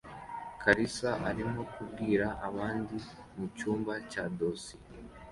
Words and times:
kalisa 0.61 1.09
arimo 1.29 1.61
kubwira 1.73 2.25
abandi 2.47 2.95
mucyumba 3.37 3.93
cya 4.11 4.23
dosiye 4.39 4.87